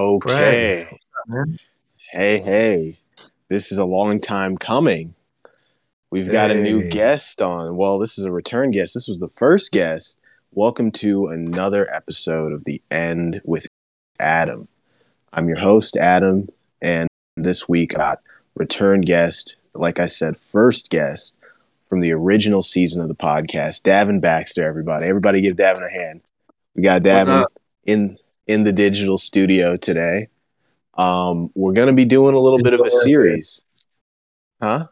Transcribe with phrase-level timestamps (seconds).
[0.00, 0.98] Okay.
[2.14, 2.94] Hey, hey.
[3.50, 5.14] This is a long time coming.
[6.10, 7.76] We've got a new guest on.
[7.76, 8.94] Well, this is a return guest.
[8.94, 10.18] This was the first guest.
[10.52, 13.66] Welcome to another episode of The End with
[14.18, 14.68] Adam.
[15.34, 16.48] I'm your host, Adam,
[16.80, 17.06] and
[17.36, 18.20] this week I got
[18.54, 21.34] return guest, like I said, first guest
[21.90, 25.04] from the original season of the podcast, Davin Baxter, everybody.
[25.04, 26.22] Everybody give Davin a hand.
[26.74, 27.44] We got Davin
[27.84, 30.28] in in the digital studio today.
[30.94, 33.64] Um, we're gonna be doing a little bit of a Digital series.
[34.62, 34.86] Huh?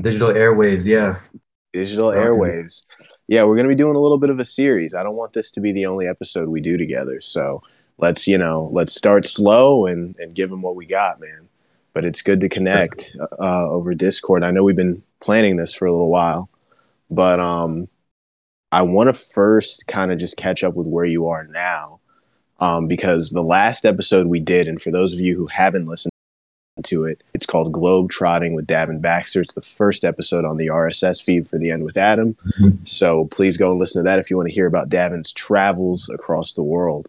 [0.00, 1.18] Digital airwaves, yeah.
[1.72, 2.18] Digital Okay.
[2.20, 2.84] airwaves.
[3.26, 4.94] Yeah, we're gonna be doing a little bit of a series.
[4.94, 7.20] I don't want this to be the only episode we do together.
[7.20, 7.62] So
[7.98, 11.48] let's, you know, let's start slow and and give them what we got, man.
[11.92, 14.44] But it's good to connect uh, over Discord.
[14.44, 16.48] I know we've been planning this for a little while,
[17.10, 17.88] but um,
[18.70, 21.97] I want to first kind of just catch up with where you are now,
[22.60, 26.12] um, because the last episode we did, and for those of you who haven't listened
[26.84, 29.40] to it, it's called Globe Trotting with Davin Baxter.
[29.40, 32.36] It's the first episode on the RSS feed for the End with Adam.
[32.58, 32.86] Mhm.
[32.86, 36.08] So please go and listen to that if you want to hear about Davin's travels
[36.08, 37.08] across the world.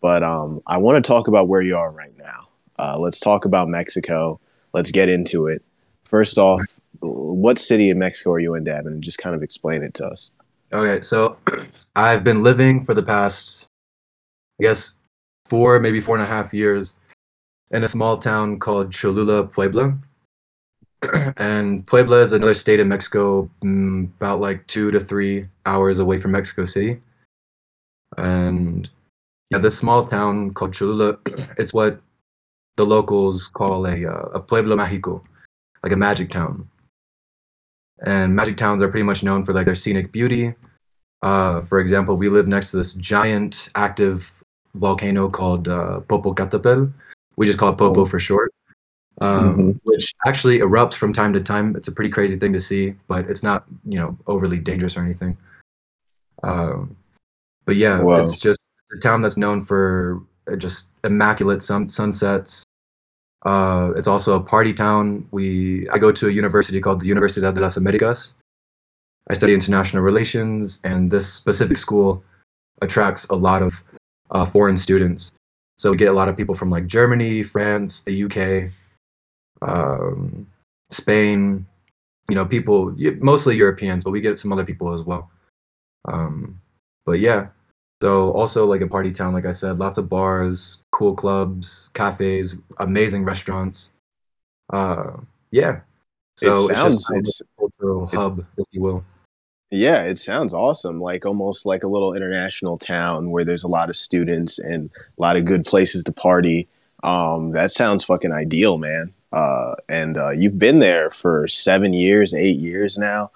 [0.00, 2.48] But um, I want to talk about where you are right now.
[2.78, 4.40] Uh, let's talk about Mexico.
[4.72, 5.62] Let's get into it.
[6.02, 6.62] First off,
[7.00, 8.86] what city in Mexico are you in, Davin?
[8.86, 10.32] And just kind of explain it to us.
[10.72, 11.36] Okay, so
[11.96, 13.66] I've been living for the past,
[14.62, 14.94] I guess,
[15.46, 16.94] four, maybe four and a half years
[17.72, 19.98] in a small town called Cholula, Puebla.
[21.38, 26.16] and Puebla is another state in Mexico, mm, about like two to three hours away
[26.16, 27.00] from Mexico City.
[28.18, 28.88] And
[29.50, 31.18] yeah, this small town called Cholula,
[31.58, 32.00] it's what
[32.76, 35.24] the locals call a, uh, a Pueblo Mágico,
[35.82, 36.68] like a magic town.
[38.06, 40.54] And magic towns are pretty much known for like their scenic beauty.
[41.20, 44.32] Uh, for example, we live next to this giant active
[44.74, 46.92] volcano called uh, Popocatépetl.
[47.36, 48.52] We just call it Popo for short.
[49.20, 49.80] Um, Mhm.
[49.84, 51.76] Which actually erupts from time to time.
[51.76, 55.02] It's a pretty crazy thing to see, but it's not you know overly dangerous or
[55.04, 55.36] anything.
[56.42, 56.96] Um,
[57.66, 58.22] but yeah, Whoa.
[58.22, 58.58] it's just
[58.96, 62.64] a town that's known for uh, just immaculate sun- sunsets.
[63.44, 65.26] Uh, it's also a party town.
[65.30, 68.32] We I go to a university called the Universidad de las Americas.
[69.28, 72.24] I study international relations, and this specific school
[72.80, 73.84] attracts a lot of
[74.32, 75.32] uh, foreign students.
[75.76, 78.70] So we get a lot of people from like Germany, France, the UK,
[79.62, 80.46] um,
[80.90, 81.66] Spain.
[82.28, 85.30] You know, people mostly Europeans, but we get some other people as well.
[86.06, 86.60] Um,
[87.04, 87.48] but yeah,
[88.02, 92.56] so also like a party town, like I said, lots of bars, cool clubs, cafes,
[92.78, 93.90] amazing restaurants.
[94.72, 95.12] Uh,
[95.52, 95.80] yeah.
[96.36, 99.04] So it it's sounds just it's a cultural it's- hub, if you will.
[99.72, 101.00] Yeah, it sounds awesome.
[101.00, 105.20] Like almost like a little international town where there's a lot of students and a
[105.22, 106.68] lot of good places to party.
[107.02, 109.14] Um, that sounds fucking ideal, man.
[109.32, 113.30] Uh, and uh, you've been there for seven years, eight years now.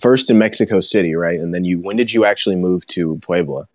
[0.00, 1.38] First in Mexico City, right?
[1.38, 1.78] And then you.
[1.78, 3.68] When did you actually move to Puebla?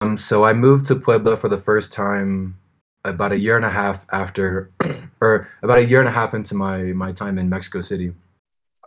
[0.00, 2.56] Um, so I moved to Puebla for the first time
[3.04, 4.70] about a year and a half after,
[5.20, 8.14] or about a year and a half into my my time in Mexico City.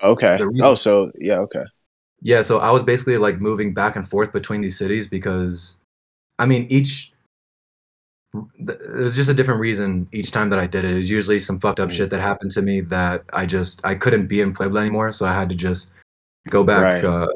[0.03, 0.37] Okay.
[0.61, 1.63] Oh, so yeah, okay.
[2.21, 5.77] Yeah, so I was basically like moving back and forth between these cities because,
[6.39, 7.11] I mean, each
[8.67, 10.91] it was just a different reason each time that I did it.
[10.91, 11.93] It was usually some fucked up Mm.
[11.93, 15.25] shit that happened to me that I just I couldn't be in Puebla anymore, so
[15.25, 15.91] I had to just
[16.49, 17.05] go back Right.
[17.05, 17.27] uh,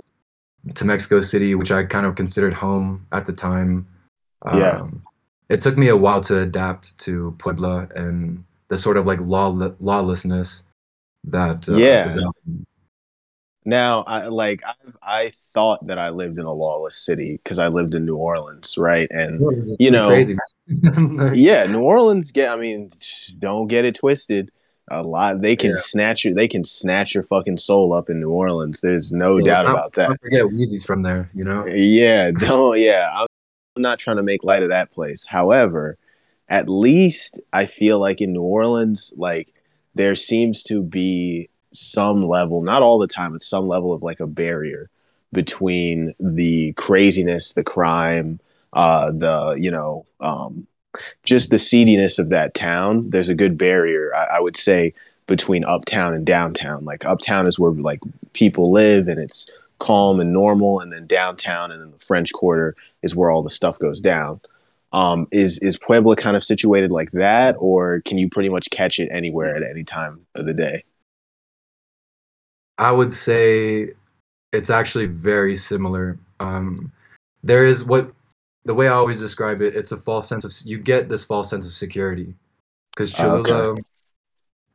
[0.75, 3.87] to Mexico City, which I kind of considered home at the time.
[4.45, 4.79] Yeah.
[4.81, 5.03] Um,
[5.47, 9.47] it took me a while to adapt to Puebla and the sort of like law
[9.79, 10.63] lawlessness
[11.25, 12.06] that uh, Yeah.
[12.06, 12.35] is out.
[13.66, 17.68] Now, I like I I thought that I lived in a lawless city because I
[17.68, 19.07] lived in New Orleans, right?
[19.12, 19.41] And
[19.80, 20.38] you know, crazy.
[21.34, 22.50] yeah, New Orleans get.
[22.50, 22.90] I mean,
[23.38, 24.50] don't get it twisted.
[24.91, 25.75] A lot they can Yeah.
[25.78, 28.81] snatch your they can snatch your fucking soul up in New Orleans.
[28.81, 30.07] There's no Yeah, doubt not- about that.
[30.07, 31.66] Don't forget Weezy's from there, you know?
[31.68, 32.80] Yeah, don't.
[32.80, 33.28] Yeah, I'm
[33.81, 35.25] not trying to make light of that place.
[35.28, 35.97] However,
[36.47, 39.54] at least I feel like in New Orleans, like
[39.95, 44.19] there seems to be some level, not all the time, but some level of like
[44.19, 44.89] a barrier
[45.31, 48.39] between the craziness, the crime,
[48.74, 50.68] uh, the you know, um,
[51.24, 53.09] just the seediness of that town.
[53.09, 54.94] There's a good barrier, I, I would say,
[55.27, 56.86] between uptown and downtown.
[56.86, 58.00] Like uptown is where like
[58.33, 62.75] people live and it's calm and normal, and then downtown and then the French Quarter
[63.01, 64.41] is where all the stuff goes down.
[64.91, 69.00] Um, is is Puebla kind of situated like that, or can you pretty much catch
[69.00, 70.83] it anywhere at any time of the day?
[72.77, 73.91] I would say
[74.51, 76.18] it's actually very similar.
[76.39, 76.91] Um,
[77.44, 78.12] there is what
[78.65, 81.50] the way I always describe it, it's a false sense of you get this false
[81.50, 82.33] sense of security
[82.91, 83.50] because Ah, okay.
[83.51, 83.75] Cholula,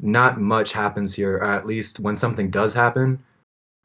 [0.00, 1.37] not much happens here.
[1.37, 3.22] Or at least when something does happen,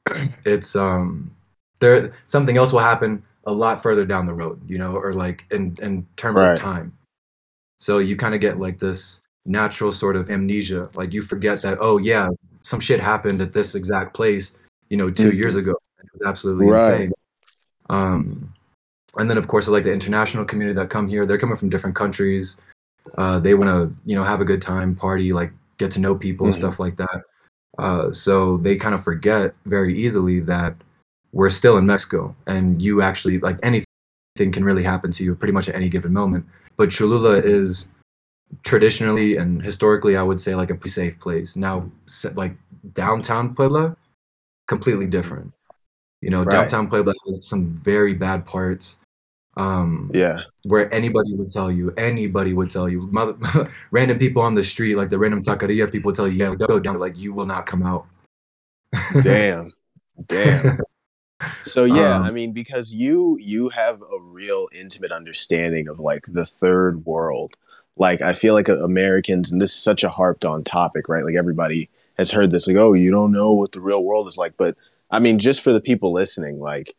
[0.46, 1.32] it's um
[1.80, 5.46] there something else will happen a lot further down the road, you know, or like
[5.52, 6.54] in in terms Right.
[6.54, 6.94] of time.
[7.78, 11.78] So you kind of get like this natural sort of amnesia, like you forget that
[11.80, 12.30] oh yeah,
[12.62, 14.52] some shit happened at this exact place,
[14.90, 15.74] you know, 2 years ago.
[16.00, 16.92] It was absolutely Mm-hmm.
[16.92, 17.02] Right.
[17.02, 17.14] insane.
[17.90, 18.54] Um,
[19.18, 21.96] and then of course like the international community that come here, they're coming from different
[21.96, 22.58] countries.
[23.18, 26.14] Uh, they want to you know have a good time, party, like get to know
[26.16, 26.56] people, Mhm.
[26.56, 27.22] stuff like that.
[27.78, 30.76] Uh, so they kind of forget very easily that
[31.32, 33.86] we're still in Mexico, and you actually like anything
[34.38, 36.46] can really happen to you pretty much at any given moment.
[36.78, 37.88] But Cholula is
[38.64, 41.56] traditionally and historically, I would say like a pretty safe place.
[41.56, 41.90] Now,
[42.34, 42.54] like
[42.94, 43.96] downtown Puebla,
[44.68, 45.52] completely different.
[46.22, 46.54] You know, Right.
[46.54, 48.98] downtown Puebla has some very bad parts.
[49.58, 50.44] Um, Yeah.
[50.64, 53.36] where anybody would tell you, anybody would tell you, mother,
[53.92, 56.98] random people on the street, like the random taqueria people tell you, yeah, go down,
[56.98, 58.06] like you will not come out.
[59.22, 59.72] Damn.
[60.28, 60.80] Damn.
[61.62, 66.26] So yeah, Um, I mean, because you you have a real intimate understanding of like
[66.28, 67.56] the third world.
[67.98, 71.24] Like I feel like Americans, and this is such a harped on topic, right?
[71.26, 74.38] Like everybody has heard this, like, oh, you don't know what the real world is
[74.38, 74.56] like.
[74.58, 74.78] But
[75.12, 76.96] I mean, just for the people listening, like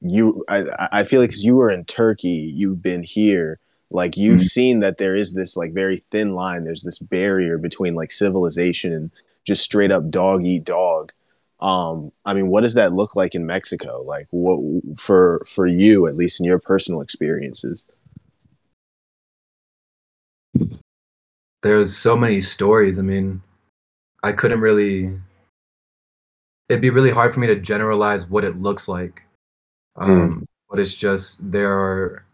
[0.00, 0.64] you, I
[1.00, 3.60] I feel like 'cause you were in Turkey, you've been here,
[3.90, 4.44] like you've Mhm.
[4.44, 6.64] seen that there is this like very thin line.
[6.64, 9.10] There's this barrier between like civilization and
[9.44, 11.12] just straight up dog eat dog
[11.60, 14.58] um i mean what does that look like in mexico like what
[14.96, 17.86] for for you at least in your personal experiences
[21.62, 22.98] there's so many stories.
[22.98, 23.42] I mean,
[24.22, 25.18] I couldn't really.
[26.68, 29.22] It'd be really hard for me to generalize what it looks like.
[29.96, 32.24] Um, But it's just there are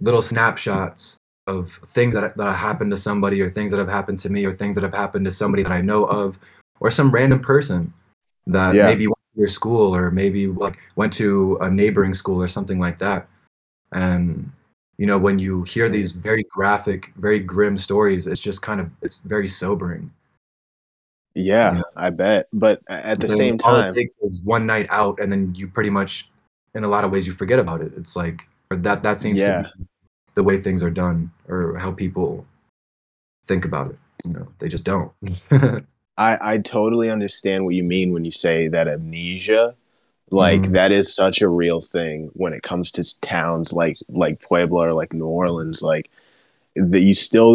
[0.00, 1.16] little snapshots
[1.46, 4.44] of things that that have happened to somebody, or things that have happened to me,
[4.44, 6.38] or things that have happened to somebody that I know of,
[6.80, 7.92] or some random person
[8.46, 8.86] that Yeah.
[8.86, 12.78] maybe went to your school, or maybe like went to a neighboring school, or something
[12.78, 13.28] like that.
[13.92, 14.50] And
[14.98, 18.90] you know, when you hear these very graphic, very grim stories, it's just kind of
[19.02, 20.10] it's very sobering.
[21.34, 21.82] yeah, Yeah.
[21.96, 25.90] i bet but at the same time is one night out, and then you pretty
[25.90, 26.28] much,
[26.74, 27.92] in a lot of ways, you forget about it.
[27.96, 29.62] It's like, or that that seems Yeah.
[29.62, 29.84] to be
[30.34, 32.44] the way things are done, or how people
[33.46, 33.98] think about it.
[34.24, 35.12] You know, they just don't.
[36.28, 39.74] i i totally understand what you mean when you say that amnesia
[40.32, 40.72] like Mhm.
[40.78, 44.94] that is such a real thing when it comes to towns like like puebla or
[44.94, 46.06] like new orleans like
[46.76, 47.50] that you still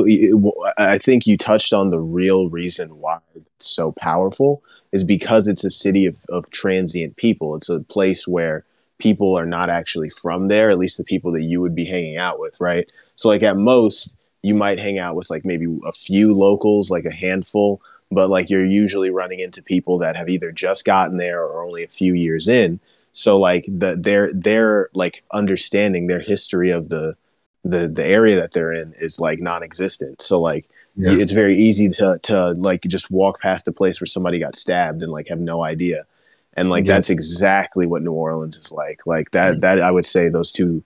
[0.77, 5.63] i think you touched on the real reason why it's so powerful is because it's
[5.65, 8.57] a city of, of transient people it's a place where
[8.97, 12.17] people are not actually from there at least the people that you would be hanging
[12.17, 15.91] out with right so like at most you might hang out with like maybe a
[15.91, 17.81] few locals like a handful
[18.15, 21.83] but like you're usually running into people that have either just gotten there or only
[21.83, 22.79] a few years in
[23.11, 27.15] so like the their their like understanding their history of the
[27.63, 30.65] the the area that they're in is like non-existent so like
[31.03, 31.21] Yeah.
[31.21, 32.35] it's very easy to to
[32.69, 35.99] like just walk past a place where somebody got stabbed and like have no idea
[36.57, 36.93] and like Yeah.
[36.95, 39.61] that's exactly what new orleans is like like that Mm.
[39.63, 40.83] that i would say those two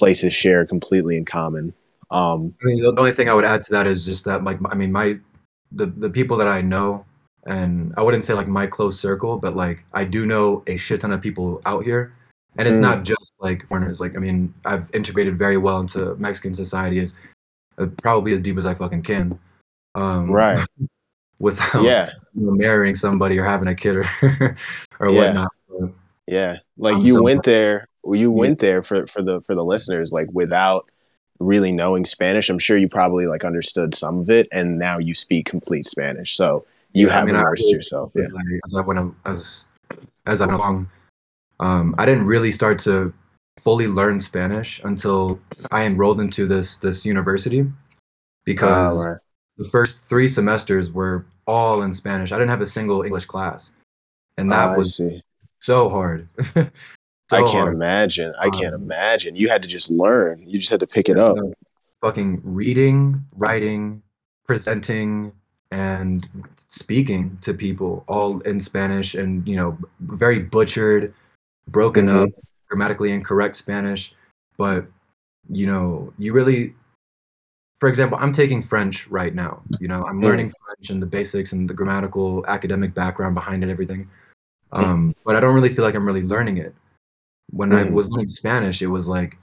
[0.00, 1.66] places share completely in common
[2.10, 4.58] um I mean, the only thing I would add to that is just that, like,
[4.72, 5.18] I mean, my
[5.72, 7.04] the the people that I know,
[7.46, 11.00] and I wouldn't say like my close circle, but like I do know a shit
[11.00, 12.12] ton of people out here,
[12.56, 12.82] and it's Mm.
[12.82, 14.00] not just like foreigners.
[14.00, 17.14] Like, I mean, I've integrated very well into Mexican society as
[17.78, 19.38] uh, probably as deep as I fucking can.
[19.94, 20.66] Um, right
[21.40, 24.04] Without yeah you know, marrying somebody or having a kid or
[25.00, 25.12] or Yeah.
[25.12, 25.48] whatnot.
[25.68, 25.90] But,
[26.26, 27.86] Yeah, like I'm you went there.
[28.04, 28.40] You Yeah.
[28.40, 30.88] went there for for the for the listeners, like without
[31.40, 32.48] really knowing Spanish.
[32.50, 36.36] I'm sure you probably like understood some of it, and now you speak complete Spanish.
[36.36, 38.12] So you Yeah, I have mean, immersed really- yourself.
[38.14, 39.66] Yeah, like, as I went as
[40.26, 40.90] as I went along,
[41.60, 43.12] um, I didn't really start to
[43.60, 45.38] fully learn Spanish until
[45.72, 47.66] I enrolled into this this university
[48.44, 49.18] because Ah, right.
[49.56, 52.30] the first three semesters were all in Spanish.
[52.32, 53.72] I didn't have a single English class,
[54.36, 55.00] and that I was
[55.60, 56.28] so hard.
[57.36, 57.74] I can't hard.
[57.74, 58.32] imagine.
[58.38, 59.36] I can't Um, imagine.
[59.36, 60.42] You had to just learn.
[60.46, 61.36] You just had to pick it up.
[62.00, 64.02] Fucking reading, writing,
[64.46, 65.32] presenting,
[65.70, 66.26] and
[66.66, 71.12] speaking to people all in Spanish and you know very butchered,
[71.68, 72.24] broken Mhm.
[72.24, 72.30] up,
[72.68, 74.14] grammatically incorrect Spanish.
[74.56, 74.86] But
[75.50, 76.74] you know, you really
[77.80, 79.62] for example, I'm taking French right now.
[79.78, 80.24] You know, I'm Mm.
[80.24, 84.08] learning French and the basics and the grammatical academic background behind it, everything.
[84.72, 86.74] Um, but I don't really feel like I'm really learning it.
[87.50, 87.92] When I Mhm.
[87.92, 89.36] was learning Spanish, it was like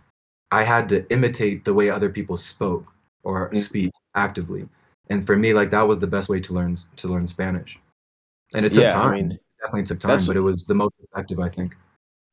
[0.52, 2.92] I had to imitate the way other people spoke
[3.24, 3.58] or Mm.
[3.58, 4.68] speak actively.
[5.10, 7.78] And for me, like that was the best way to learn to learn Spanish.
[8.54, 9.14] And it took Yeah, I time.
[9.16, 11.76] mean, It definitely took time, but it was the most effective, I think.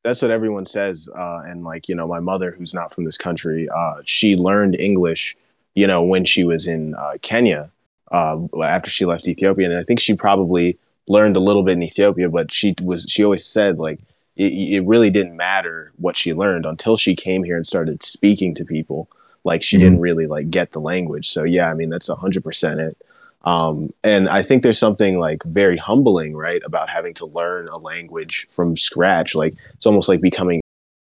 [0.03, 3.17] that's what everyone says uh, and like you know my mother who's not from this
[3.17, 5.37] country uh, she learned english
[5.75, 7.71] you know when she was in uh, kenya
[8.11, 10.77] uh, after she left ethiopia and i think she probably
[11.07, 13.99] learned a little bit in ethiopia but she was she always said like
[14.35, 18.53] it, it really didn't matter what she learned until she came here and started speaking
[18.55, 19.07] to people.
[19.43, 19.81] Like she Mhm.
[19.81, 21.29] didn't really like get the language.
[21.29, 22.97] So yeah i mean that's 100% it.
[23.45, 27.77] Um, and i think there's something like very humbling right about having to learn a
[27.77, 29.35] language from scratch.
[29.35, 30.61] Like it's almost like becoming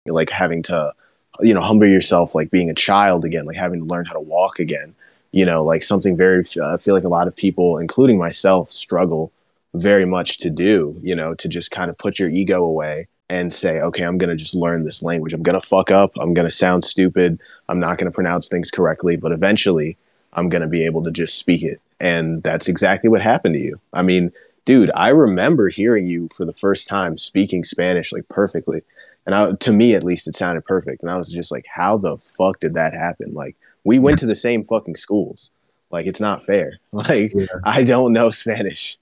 [0.08, 0.94] like having to
[1.42, 4.20] you know humble yourself like being a child again like having to learn how to
[4.20, 4.96] walk again.
[5.32, 9.32] You know like something very i feel like a lot of people including myself struggle
[9.76, 13.52] very much to do you know to just kind of put your ego away and
[13.54, 15.34] say okay i'm going to just learn this language.
[15.34, 16.12] I'm going to fuck up.
[16.20, 17.40] I'm going to sound stupid.
[17.68, 19.98] I'm not going to pronounce things correctly but eventually
[20.34, 21.80] i'm going to be able to just speak it.
[22.00, 23.80] And that's exactly what happened to you.
[23.94, 24.32] I mean
[24.66, 28.82] dude i remember hearing you for the first time speaking spanish like perfectly.
[29.26, 31.04] And I, to me at least it sounded perfect.
[31.04, 33.34] And i was just like how the fuck did that happen?
[33.34, 35.52] Like we went to the same fucking schools.
[35.92, 36.80] Like it's not fair.
[36.92, 37.46] Like Yeah.
[37.64, 38.98] i don't know spanish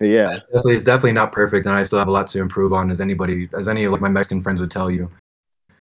[0.00, 2.72] yeah It's definitely, it's definitely not perfect, and I still have a lot to improve
[2.72, 5.10] on, as anybody, as any of like my Mexican friends would tell you.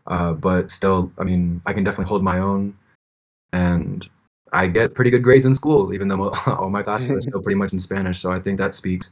[0.06, 2.76] Uh, but still, I mean, I can definitely hold my own,
[3.52, 4.08] and
[4.52, 7.56] I get pretty good grades in school, even though all my classes are still pretty
[7.56, 8.20] much in Spanish.
[8.20, 9.10] So I think that speaks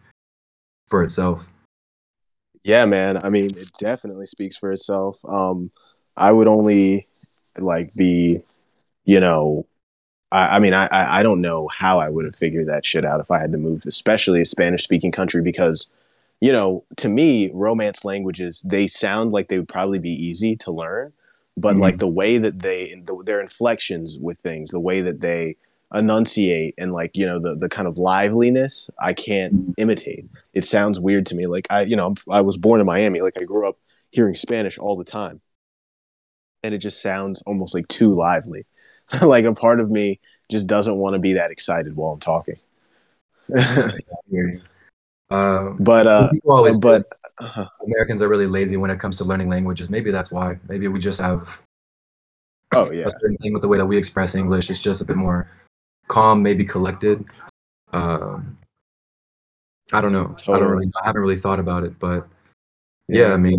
[0.89, 1.47] for itself.
[2.65, 5.71] yeah man i mean it definitely speaks for itself um
[6.17, 7.07] i would only
[7.59, 8.41] like be
[9.05, 9.67] you know
[10.33, 10.89] I, I mean I,
[11.21, 13.59] I don't know how i would have figured that shit out if i had to
[13.59, 15.89] move especially a spanish speaking country because
[16.41, 20.71] you know to me romance languages they sound like they would probably be easy to
[20.73, 21.13] learn
[21.57, 21.81] but Mhm.
[21.81, 25.57] like the way that they the, their inflections with things the way that they
[25.95, 30.27] enunciate and like you know the the kind of liveliness i can't imitate.
[30.53, 31.47] It sounds weird to me.
[31.47, 33.21] Like i you know I'm, i was born in miami.
[33.23, 33.77] Like i grew up
[34.11, 35.41] hearing spanish all the time.
[36.63, 38.67] And it just sounds almost like too lively
[39.23, 42.57] like a part of me just doesn't want to be that excited while i'm talking
[45.31, 46.31] Uh, but uh
[46.81, 47.07] but
[47.41, 49.89] uh, Americans are really lazy when it comes to learning languages.
[49.89, 50.59] Maybe that's why.
[50.69, 51.61] Maybe we just have
[52.73, 54.71] oh yeah a certain thing with the way that we express English.
[54.71, 55.51] It's just a bit more
[56.09, 57.25] calm, maybe collected.
[57.93, 58.59] Um,
[59.93, 60.35] I don't know.
[60.49, 60.91] I don't really.
[61.01, 62.27] I haven't really thought about it, but
[63.09, 63.59] yeah, I mean,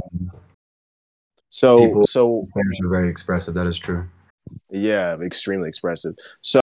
[1.49, 3.53] so so Spanish are very expressive.
[3.53, 4.07] That is true.
[4.69, 6.15] Yeah extremely expressive.
[6.41, 6.59] So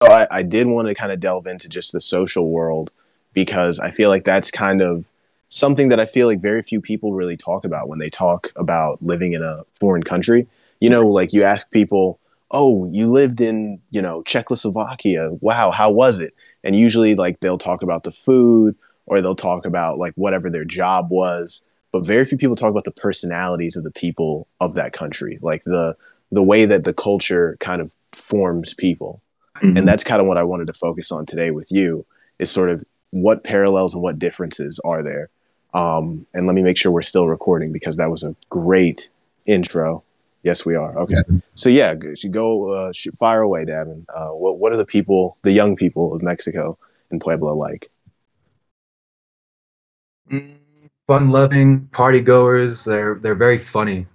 [0.00, 2.90] i, I did want to kind of delve into just the social world
[3.32, 5.10] because i feel like that's kind of
[5.48, 9.02] something that i feel like very few people really talk about when they talk about
[9.02, 10.46] living in a foreign country.
[10.80, 12.18] You know like you ask people
[12.50, 15.30] oh you lived in you know czechoslovakia.
[15.40, 16.34] Wow how was it?
[16.64, 20.64] And usually like they'll talk about the food or they'll talk about like whatever their
[20.64, 24.92] job was but very few people talk about the personalities of the people of that
[24.92, 25.96] country like the
[26.30, 29.22] the way that the culture kind of forms people.
[29.62, 32.06] And that's kind of what i wanted to focus on today with you
[32.38, 35.28] is sort of what parallels and what differences are there.
[35.74, 39.10] Um, and let me make sure we're still recording because that was a great
[39.46, 40.02] intro.
[40.42, 40.98] Yes we are.
[40.98, 41.22] Okay.
[41.54, 44.06] So yeah g- go uh, fire away davin.
[44.14, 46.78] Uh, what, what are the people the young people of mexico
[47.10, 47.90] and puebla like?
[50.30, 50.56] Mm,
[51.06, 52.84] fun-loving party goers.
[52.84, 54.06] They're they're very funny.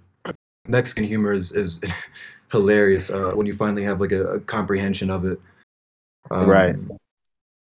[0.68, 1.80] Mexican humor is is
[2.52, 5.40] hilarious uh, when you finally have like a, a comprehension of it.
[6.30, 6.76] Um, Right.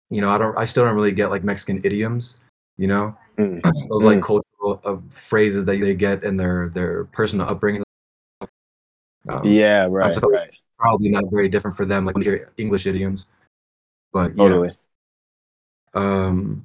[0.09, 0.57] You know, I don't.
[0.57, 2.41] I still don't really get like Mexican idioms.
[2.79, 3.61] You know, Mm.
[3.91, 4.97] those like cultural uh,
[5.29, 7.83] phrases that they get in their their personal upbringing.
[9.29, 12.05] Um, yeah right right Probably not very different for them.
[12.07, 13.27] Like when you hear English idioms,
[14.13, 14.37] but yeah.
[14.37, 14.71] totally
[15.95, 16.65] um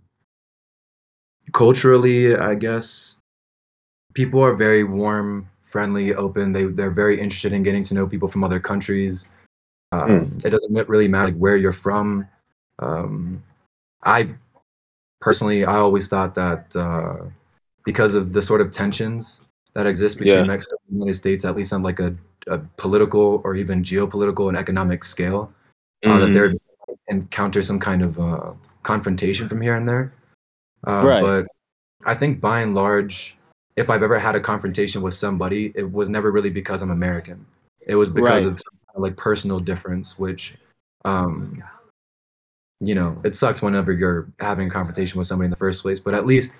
[1.53, 3.19] culturally i guess
[4.13, 8.27] people are very warm friendly open they they're very interested in getting to know people
[8.27, 9.25] from other countries
[9.93, 12.27] um, it doesn't really matter like, where you're from
[12.79, 13.41] um
[14.03, 14.27] i
[15.19, 17.25] personally i always thought that uh
[17.85, 19.41] because of the sort of tensions
[19.73, 20.45] that exist between Yeah.
[20.53, 22.15] mexico and the united states at least on like a,
[22.47, 25.51] a political or even geopolitical and economic scale
[26.05, 26.33] uh, that Mhm.
[26.33, 26.53] they're
[27.07, 28.51] encounter some kind of uh,
[28.83, 30.13] confrontation from here and there.
[30.87, 31.21] Uh, Right.
[31.21, 31.45] But
[32.05, 33.35] I think by and large,
[33.75, 37.45] if I've ever had a confrontation with somebody, it was never really because I'm American.
[37.87, 38.51] It was because Right.
[38.51, 40.55] of some like personal difference, which,
[41.05, 41.63] um,
[42.79, 45.99] you know, it sucks whenever you're having a confrontation with somebody in the first place.
[45.99, 46.53] But at least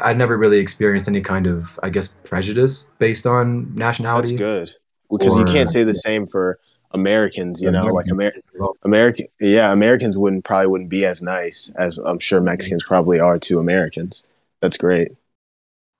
[0.00, 4.30] I'd never really experienced any kind of, I guess, prejudice based on nationality.
[4.30, 4.70] that's good
[5.10, 6.58] because you can't say the same for
[6.90, 7.62] Americans.
[7.62, 11.98] You know, like Amer- Well, American, yeah, Americans wouldn't probably wouldn't be as nice as
[11.98, 14.22] I'm sure Mexicans probably are to Americans.
[14.60, 15.12] That's great.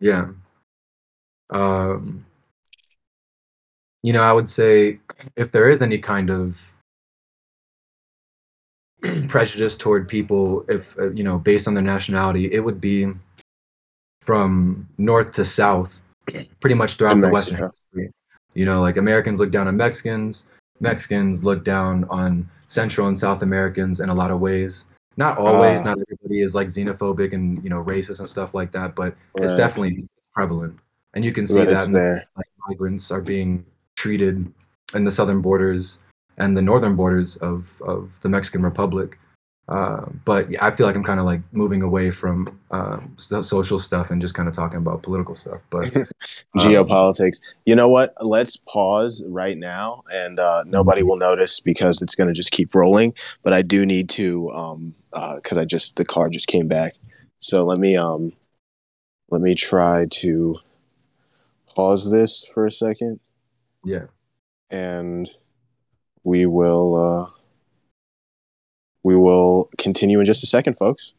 [0.05, 0.27] Yeah.
[1.49, 2.27] Um,
[4.03, 4.99] you know, I would say
[5.35, 6.61] if there is any kind of
[9.29, 13.09] prejudice toward people, if uh, you know, based on their nationality, it would be
[14.21, 16.03] from north to south,
[16.61, 17.73] pretty much throughout In the Western.
[18.53, 23.41] You know, like Americans look down on Mexicans, Mexicans look down on Central and South
[23.41, 24.85] Americans in a lot of ways.
[25.17, 25.85] Not always, Ah.
[25.85, 29.55] not everybody is like xenophobic and you know racist and stuff like that, but it's
[29.55, 30.79] definitely prevalent,
[31.15, 32.25] and you can see But that there.
[32.37, 33.65] like migrants are being
[33.97, 34.53] treated
[34.95, 35.99] in the southern borders
[36.39, 39.19] and the northern borders of, of the Mexican Republic.
[39.67, 43.79] Uh, but yeah, I feel like I'm kind of like moving away from um, social
[43.79, 45.61] stuff and just kind of talking about political stuff.
[45.71, 46.07] But um,
[46.59, 47.41] Geopolitics.
[47.65, 48.13] You know what?
[48.21, 52.75] Let's pause right now, and uh, nobody will notice because it's going to just keep
[52.75, 53.15] rolling.
[53.43, 56.95] But I do need to, um, because I just the car just came back.
[57.39, 58.33] So let me, um,
[59.31, 60.59] let me try to
[61.75, 63.19] pause this for a second,
[63.83, 64.07] yeah,
[64.71, 65.31] and
[66.23, 67.34] we will, uh,
[69.05, 71.15] we will continue in just a second, folks.